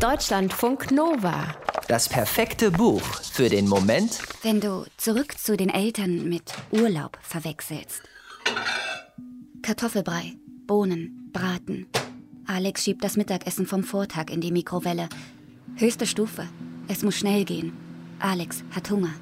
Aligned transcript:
Deutschlandfunk 0.00 0.90
Nova. 0.92 1.54
Das 1.86 2.08
perfekte 2.08 2.70
Buch 2.70 3.02
für 3.02 3.50
den 3.50 3.68
Moment, 3.68 4.18
Wenn 4.42 4.58
du 4.58 4.86
zurück 4.96 5.36
zu 5.36 5.58
den 5.58 5.68
Eltern 5.68 6.26
mit 6.26 6.54
Urlaub 6.70 7.18
verwechselst. 7.20 8.00
Kartoffelbrei, 9.60 10.36
Bohnen, 10.66 11.28
Braten. 11.34 11.86
Alex 12.46 12.84
schiebt 12.84 13.04
das 13.04 13.18
Mittagessen 13.18 13.66
vom 13.66 13.84
Vortag 13.84 14.30
in 14.30 14.40
die 14.40 14.52
Mikrowelle. 14.52 15.10
Höchste 15.76 16.06
Stufe. 16.06 16.48
Es 16.88 17.02
muss 17.02 17.16
schnell 17.16 17.44
gehen. 17.44 17.74
Alex 18.20 18.64
hat 18.74 18.90
Hunger. 18.90 19.12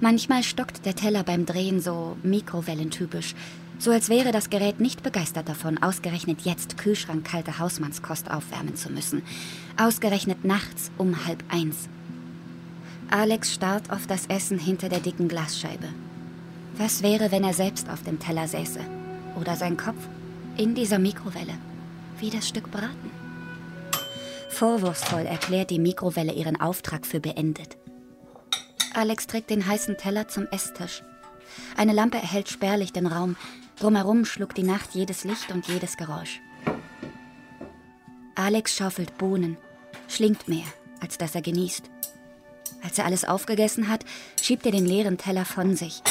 Manchmal 0.00 0.42
stockt 0.42 0.84
der 0.84 0.96
Teller 0.96 1.22
beim 1.22 1.46
Drehen 1.46 1.80
so 1.80 2.16
mikrowellentypisch. 2.24 3.36
So 3.78 3.90
als 3.90 4.08
wäre 4.08 4.32
das 4.32 4.50
Gerät 4.50 4.80
nicht 4.80 5.02
begeistert 5.02 5.48
davon, 5.48 5.82
ausgerechnet 5.82 6.42
jetzt 6.42 6.78
kühlschrankkalte 6.78 7.58
Hausmannskost 7.58 8.30
aufwärmen 8.30 8.76
zu 8.76 8.90
müssen. 8.90 9.22
Ausgerechnet 9.76 10.44
nachts 10.44 10.90
um 10.96 11.26
halb 11.26 11.42
eins. 11.48 11.88
Alex 13.10 13.52
starrt 13.52 13.90
auf 13.90 14.06
das 14.06 14.26
Essen 14.26 14.58
hinter 14.58 14.88
der 14.88 15.00
dicken 15.00 15.28
Glasscheibe. 15.28 15.88
Was 16.76 17.02
wäre, 17.02 17.30
wenn 17.30 17.44
er 17.44 17.54
selbst 17.54 17.88
auf 17.90 18.02
dem 18.02 18.18
Teller 18.18 18.48
säße? 18.48 18.80
Oder 19.40 19.56
sein 19.56 19.76
Kopf 19.76 20.08
in 20.56 20.74
dieser 20.74 20.98
Mikrowelle? 20.98 21.54
Wie 22.18 22.30
das 22.30 22.48
Stück 22.48 22.70
Braten. 22.70 23.10
Vorwurfsvoll 24.48 25.26
erklärt 25.26 25.70
die 25.70 25.78
Mikrowelle 25.78 26.32
ihren 26.32 26.60
Auftrag 26.60 27.06
für 27.06 27.20
beendet. 27.20 27.76
Alex 28.94 29.26
trägt 29.26 29.50
den 29.50 29.66
heißen 29.66 29.96
Teller 29.96 30.28
zum 30.28 30.46
Esstisch. 30.52 31.02
Eine 31.76 31.92
Lampe 31.92 32.18
erhellt 32.18 32.48
spärlich 32.48 32.92
den 32.92 33.06
Raum. 33.06 33.36
Drumherum 33.78 34.24
schluckt 34.24 34.56
die 34.56 34.62
Nacht 34.62 34.94
jedes 34.94 35.24
Licht 35.24 35.50
und 35.52 35.66
jedes 35.66 35.96
Geräusch. 35.96 36.40
Alex 38.34 38.74
schaufelt 38.74 39.16
Bohnen, 39.18 39.56
schlingt 40.08 40.48
mehr, 40.48 40.66
als 41.00 41.18
dass 41.18 41.34
er 41.34 41.42
genießt. 41.42 41.90
Als 42.82 42.98
er 42.98 43.06
alles 43.06 43.24
aufgegessen 43.24 43.88
hat, 43.88 44.04
schiebt 44.40 44.66
er 44.66 44.72
den 44.72 44.86
leeren 44.86 45.18
Teller 45.18 45.44
von 45.44 45.76
sich, 45.76 46.02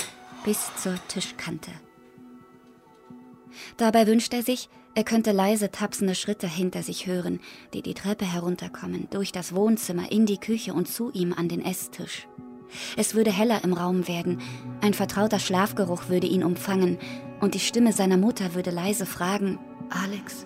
bis 0.43 0.71
zur 0.81 0.95
Tischkante. 1.07 1.71
Dabei 3.77 4.07
wünscht 4.07 4.33
er 4.33 4.43
sich, 4.43 4.69
er 4.95 5.03
könnte 5.03 5.31
leise 5.31 5.71
tapsende 5.71 6.15
Schritte 6.15 6.47
hinter 6.47 6.83
sich 6.83 7.07
hören, 7.07 7.39
die 7.73 7.81
die 7.81 7.93
Treppe 7.93 8.25
herunterkommen, 8.25 9.07
durch 9.09 9.31
das 9.31 9.55
Wohnzimmer, 9.55 10.11
in 10.11 10.25
die 10.25 10.37
Küche 10.37 10.73
und 10.73 10.87
zu 10.87 11.11
ihm 11.11 11.33
an 11.33 11.49
den 11.49 11.63
Esstisch. 11.63 12.27
Es 12.97 13.15
würde 13.15 13.31
heller 13.31 13.63
im 13.63 13.73
Raum 13.73 14.07
werden, 14.07 14.39
ein 14.81 14.93
vertrauter 14.93 15.39
Schlafgeruch 15.39 16.09
würde 16.09 16.27
ihn 16.27 16.43
umfangen, 16.43 16.97
und 17.39 17.55
die 17.55 17.59
Stimme 17.59 17.91
seiner 17.91 18.17
Mutter 18.17 18.53
würde 18.53 18.71
leise 18.71 19.05
fragen, 19.05 19.59
Alex, 19.89 20.45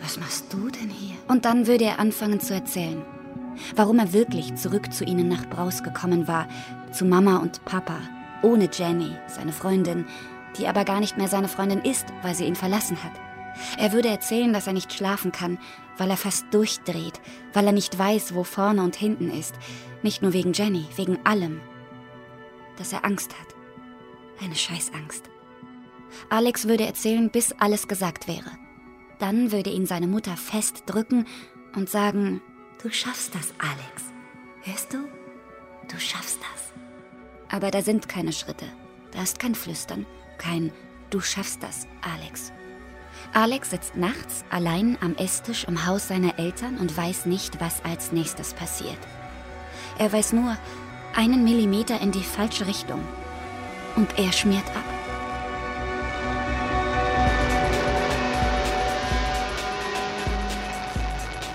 was 0.00 0.18
machst 0.18 0.52
du 0.52 0.68
denn 0.68 0.90
hier? 0.90 1.16
Und 1.28 1.44
dann 1.44 1.66
würde 1.66 1.84
er 1.84 2.00
anfangen 2.00 2.40
zu 2.40 2.54
erzählen, 2.54 3.02
warum 3.76 3.98
er 3.98 4.12
wirklich 4.12 4.54
zurück 4.56 4.92
zu 4.92 5.04
ihnen 5.04 5.28
nach 5.28 5.48
Braus 5.48 5.82
gekommen 5.82 6.26
war, 6.26 6.48
zu 6.92 7.04
Mama 7.04 7.36
und 7.36 7.64
Papa, 7.64 7.98
ohne 8.42 8.68
Jenny, 8.72 9.10
seine 9.28 9.52
Freundin, 9.52 10.06
die 10.58 10.66
aber 10.66 10.84
gar 10.84 11.00
nicht 11.00 11.16
mehr 11.16 11.28
seine 11.28 11.48
Freundin 11.48 11.80
ist, 11.80 12.06
weil 12.22 12.34
sie 12.34 12.44
ihn 12.44 12.56
verlassen 12.56 13.02
hat. 13.02 13.12
Er 13.78 13.92
würde 13.92 14.08
erzählen, 14.08 14.52
dass 14.52 14.66
er 14.66 14.72
nicht 14.72 14.92
schlafen 14.92 15.32
kann, 15.32 15.58
weil 15.96 16.10
er 16.10 16.16
fast 16.16 16.46
durchdreht, 16.52 17.20
weil 17.52 17.66
er 17.66 17.72
nicht 17.72 17.98
weiß, 17.98 18.34
wo 18.34 18.44
vorne 18.44 18.82
und 18.82 18.96
hinten 18.96 19.30
ist. 19.30 19.54
Nicht 20.04 20.20
nur 20.20 20.34
wegen 20.34 20.52
Jenny, 20.52 20.84
wegen 20.96 21.18
allem. 21.24 21.62
Dass 22.76 22.92
er 22.92 23.06
Angst 23.06 23.32
hat. 23.40 23.54
Eine 24.38 24.54
Scheißangst. 24.54 25.30
Alex 26.28 26.68
würde 26.68 26.84
erzählen, 26.84 27.30
bis 27.30 27.52
alles 27.52 27.88
gesagt 27.88 28.28
wäre. 28.28 28.50
Dann 29.18 29.50
würde 29.50 29.70
ihn 29.70 29.86
seine 29.86 30.06
Mutter 30.06 30.36
fest 30.36 30.82
drücken 30.84 31.26
und 31.74 31.88
sagen, 31.88 32.42
du 32.82 32.90
schaffst 32.90 33.34
das, 33.34 33.54
Alex. 33.56 34.12
Hörst 34.60 34.92
du? 34.92 34.98
Du 35.90 35.98
schaffst 35.98 36.38
das. 36.52 36.74
Aber 37.48 37.70
da 37.70 37.80
sind 37.80 38.06
keine 38.06 38.34
Schritte. 38.34 38.66
Da 39.10 39.22
ist 39.22 39.38
kein 39.38 39.54
Flüstern, 39.54 40.04
kein 40.36 40.70
Du 41.08 41.22
schaffst 41.22 41.62
das, 41.62 41.86
Alex. 42.02 42.52
Alex 43.32 43.70
sitzt 43.70 43.96
nachts 43.96 44.44
allein 44.50 44.98
am 45.00 45.14
Esstisch 45.14 45.64
im 45.64 45.86
Haus 45.86 46.08
seiner 46.08 46.38
Eltern 46.38 46.76
und 46.76 46.94
weiß 46.94 47.24
nicht, 47.24 47.58
was 47.58 47.82
als 47.86 48.12
nächstes 48.12 48.52
passiert. 48.52 48.98
Er 49.98 50.12
weiß 50.12 50.32
nur, 50.32 50.56
einen 51.14 51.44
Millimeter 51.44 52.00
in 52.00 52.10
die 52.10 52.22
falsche 52.22 52.66
Richtung. 52.66 53.00
Und 53.96 54.18
er 54.18 54.32
schmiert 54.32 54.66
ab. 54.74 54.84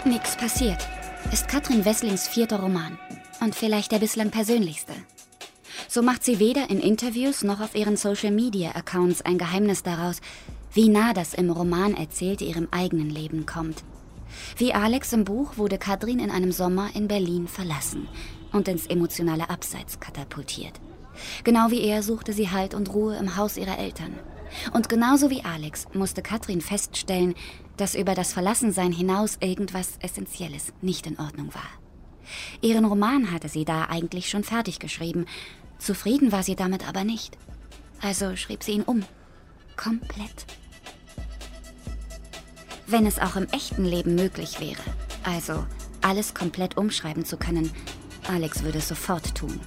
Nix 0.05 0.38
passiert. 0.38 0.88
Ist 1.31 1.47
Katrin 1.47 1.83
Wesslings 1.83 2.27
vierter 2.27 2.61
Roman. 2.61 2.97
Und 3.41 3.55
vielleicht 3.55 3.91
der 3.91 4.00
bislang 4.00 4.31
persönlichste. 4.31 4.94
So 5.88 6.01
macht 6.01 6.23
sie 6.23 6.39
weder 6.39 6.69
in 6.69 6.79
Interviews 6.79 7.44
noch 7.44 7.59
auf 7.59 7.75
ihren 7.75 7.97
Social-Media-Accounts 7.97 9.21
ein 9.21 9.38
Geheimnis 9.38 9.83
daraus, 9.83 10.21
wie 10.73 10.88
nah 10.88 11.13
das 11.13 11.33
im 11.33 11.50
Roman 11.50 11.95
Erzählte 11.95 12.45
ihrem 12.45 12.67
eigenen 12.71 13.09
Leben 13.09 13.45
kommt. 13.45 13.83
Wie 14.57 14.73
Alex 14.73 15.13
im 15.13 15.25
Buch 15.25 15.57
wurde 15.57 15.78
Katrin 15.78 16.19
in 16.19 16.31
einem 16.31 16.51
Sommer 16.51 16.90
in 16.94 17.07
Berlin 17.07 17.47
verlassen 17.47 18.07
und 18.51 18.67
ins 18.67 18.88
emotionale 18.88 19.50
Abseits 19.50 20.00
katapultiert. 20.00 20.79
Genau 21.44 21.72
wie 21.72 21.81
er 21.81 22.03
suchte 22.03 22.34
sie 22.34 22.50
Halt 22.50 22.73
und 22.73 22.94
Ruhe 22.94 23.18
im 23.18 23.35
Haus 23.35 23.57
ihrer 23.57 23.78
Eltern. 23.78 24.13
Und 24.73 24.89
genauso 24.89 25.29
wie 25.29 25.44
Alex 25.44 25.88
musste 25.94 26.22
Katrin 26.22 26.62
feststellen, 26.62 27.35
dass 27.78 27.95
über 27.95 28.16
das 28.16 28.34
Verlassensein 28.34 28.91
hinaus 28.91 29.38
irgendwas 29.41 29.97
Essentielles 30.00 30.73
nicht 30.81 31.07
in 31.07 31.19
Ordnung 31.19 31.53
war. 31.53 31.69
Ihren 32.62 32.85
Roman 32.85 33.31
hatte 33.31 33.50
sie 33.50 33.66
da 33.66 33.85
eigentlich 33.85 34.29
schon 34.29 34.44
fertig 34.44 34.79
geschrieben. 34.79 35.25
Zufrieden 35.78 36.31
war 36.31 36.44
sie 36.44 36.56
damit 36.56 36.88
aber 36.88 37.03
nicht. 37.03 37.38
Also 38.01 38.35
schrieb 38.35 38.63
sie 38.63 38.73
ihn 38.73 38.84
um. 38.84 39.03
Komplett. 39.75 40.45
Wenn 42.91 43.05
es 43.05 43.19
auch 43.19 43.35
im 43.35 43.47
echten 43.51 43.85
Leben 43.85 44.16
möglich 44.16 44.59
wäre, 44.59 44.81
also 45.22 45.63
alles 46.01 46.33
komplett 46.33 46.75
umschreiben 46.75 47.23
zu 47.23 47.38
können, 47.38 47.69
Alex 48.27 48.63
würde 48.63 48.79
es 48.79 48.88
sofort 48.88 49.35
tun. 49.35 49.59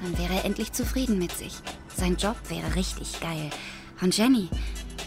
Dann 0.00 0.16
wäre 0.16 0.34
er 0.34 0.44
endlich 0.44 0.70
zufrieden 0.70 1.18
mit 1.18 1.32
sich. 1.32 1.54
Sein 1.96 2.14
Job 2.14 2.36
wäre 2.48 2.76
richtig 2.76 3.20
geil. 3.20 3.50
Und 4.00 4.16
Jenny, 4.16 4.48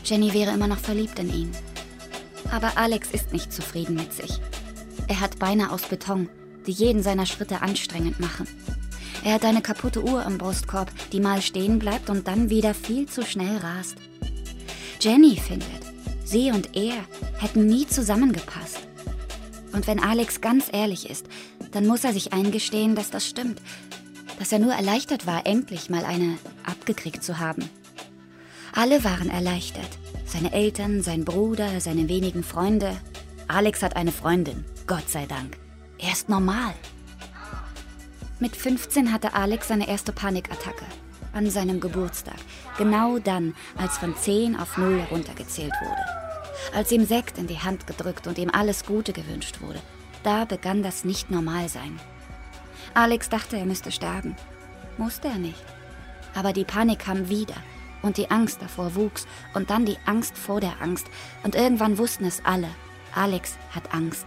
Jenny 0.04 0.34
wäre 0.34 0.52
immer 0.52 0.68
noch 0.68 0.80
verliebt 0.80 1.18
in 1.18 1.34
ihn. 1.34 1.52
Aber 2.52 2.78
Alex 2.78 3.12
ist 3.12 3.32
nicht 3.32 3.54
zufrieden 3.54 3.96
mit 3.96 4.12
sich. 4.12 4.38
Er 5.08 5.22
hat 5.22 5.40
Beine 5.40 5.72
aus 5.72 5.84
Beton, 5.84 6.28
die 6.68 6.74
jeden 6.74 7.04
seiner 7.04 7.26
Schritte 7.26 7.62
anstrengend 7.62 8.20
machen. 8.20 8.48
Er 9.24 9.36
hat 9.36 9.46
eine 9.46 9.62
kaputte 9.62 10.04
Uhr 10.04 10.26
im 10.26 10.38
Brustkorb, 10.38 10.92
die 11.14 11.22
mal 11.22 11.42
stehen 11.42 11.80
bleibt 11.80 12.10
und 12.10 12.28
dann 12.28 12.50
wieder 12.50 12.74
viel 12.74 13.08
zu 13.08 13.26
schnell 13.26 13.58
rast. 13.60 13.96
Jenny 15.00 15.38
findet, 15.38 15.85
sie 16.26 16.52
und 16.52 16.76
er 16.76 16.96
hätten 17.38 17.66
nie 17.66 17.88
zusammengepasst. 17.88 18.80
Und 19.72 19.88
wenn 19.88 20.00
Alex 20.00 20.42
ganz 20.42 20.68
ehrlich 20.72 21.10
ist, 21.10 21.26
dann 21.72 21.86
muss 21.86 22.04
er 22.04 22.14
sich 22.14 22.34
eingestehen, 22.34 22.96
dass 22.96 23.10
das 23.10 23.28
stimmt. 23.28 23.62
Dass 24.40 24.52
er 24.52 24.60
nur 24.60 24.74
erleichtert 24.74 25.28
war, 25.28 25.46
endlich 25.46 25.90
mal 25.90 26.06
eine 26.06 26.38
abgekriegt 26.64 27.24
zu 27.24 27.40
haben. 27.40 27.70
Alle 28.74 29.04
waren 29.04 29.30
erleichtert. 29.30 29.90
Seine 30.26 30.52
Eltern, 30.52 31.02
sein 31.02 31.24
Bruder, 31.24 31.80
seine 31.80 32.10
wenigen 32.10 32.44
Freunde. 32.44 32.96
Alex 33.48 33.82
hat 33.84 33.96
eine 33.96 34.12
Freundin, 34.12 34.66
Gott 34.88 35.10
sei 35.10 35.26
Dank. 35.26 35.58
Er 35.98 36.12
ist 36.12 36.30
normal. 36.30 36.74
Mit 38.40 38.56
15 38.56 39.14
hatte 39.14 39.34
Alex 39.34 39.70
seine 39.70 39.88
erste 39.88 40.12
Panikattacke. 40.12 40.86
An 41.36 41.50
seinem 41.52 41.82
Geburtstag. 41.82 42.38
Genau 42.78 43.20
dann, 43.20 43.56
als 43.78 43.98
von 43.98 44.16
10 44.16 44.58
auf 44.58 44.78
0 44.78 45.06
runtergezählt 45.12 45.74
wurde. 45.82 46.06
Als 46.74 46.94
ihm 46.94 47.06
Sekt 47.06 47.38
in 47.38 47.46
die 47.46 47.60
Hand 47.60 47.88
gedrückt 47.88 48.26
und 48.26 48.38
ihm 48.38 48.50
alles 48.50 48.86
Gute 48.86 49.12
gewünscht 49.12 49.60
wurde. 49.60 49.82
Da 50.24 50.46
begann 50.46 50.82
das 50.82 51.04
Nicht-Normal-Sein. 51.04 52.00
Alex 52.94 53.28
dachte, 53.28 53.58
er 53.58 53.66
müsste 53.66 53.92
sterben. 53.92 54.38
Musste 54.98 55.28
er 55.28 55.38
nicht. 55.38 55.62
Aber 56.36 56.54
die 56.54 56.64
Panik 56.64 57.00
kam 57.00 57.28
wieder 57.28 57.58
und 58.02 58.16
die 58.16 58.32
Angst 58.32 58.62
davor 58.62 58.96
wuchs 58.96 59.28
und 59.54 59.70
dann 59.70 59.86
die 59.86 59.98
Angst 60.06 60.38
vor 60.38 60.62
der 60.62 60.82
Angst 60.82 61.08
und 61.44 61.54
irgendwann 61.54 61.98
wussten 61.98 62.24
es 62.24 62.46
alle. 62.46 62.70
Alex 63.14 63.58
hat 63.72 63.94
Angst. 63.94 64.26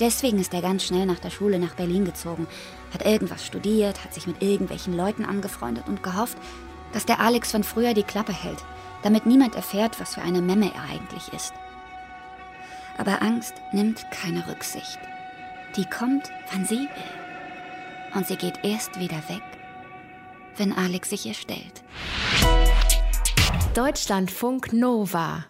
Deswegen 0.00 0.38
ist 0.38 0.54
er 0.54 0.62
ganz 0.62 0.84
schnell 0.84 1.06
nach 1.06 1.18
der 1.18 1.30
Schule 1.30 1.58
nach 1.58 1.74
Berlin 1.74 2.04
gezogen, 2.04 2.46
hat 2.92 3.04
irgendwas 3.04 3.44
studiert, 3.44 4.04
hat 4.04 4.14
sich 4.14 4.26
mit 4.26 4.42
irgendwelchen 4.42 4.96
Leuten 4.96 5.24
angefreundet 5.24 5.84
und 5.88 6.02
gehofft, 6.02 6.36
dass 6.92 7.06
der 7.06 7.20
Alex 7.20 7.50
von 7.50 7.64
früher 7.64 7.94
die 7.94 8.02
Klappe 8.02 8.32
hält, 8.32 8.64
damit 9.02 9.26
niemand 9.26 9.54
erfährt, 9.54 10.00
was 10.00 10.14
für 10.14 10.22
eine 10.22 10.42
Memme 10.42 10.72
er 10.74 10.82
eigentlich 10.82 11.32
ist. 11.32 11.52
Aber 12.98 13.22
Angst 13.22 13.54
nimmt 13.72 14.04
keine 14.10 14.46
Rücksicht. 14.46 14.98
Die 15.76 15.86
kommt, 15.86 16.30
wann 16.52 16.66
sie 16.66 16.80
will. 16.80 16.88
Und 18.14 18.26
sie 18.26 18.36
geht 18.36 18.62
erst 18.62 18.98
wieder 18.98 19.16
weg, 19.28 19.42
wenn 20.56 20.72
Alex 20.72 21.10
sich 21.10 21.24
ihr 21.24 21.34
stellt. 21.34 21.82
Deutschlandfunk 23.74 24.74
Nova 24.74 25.46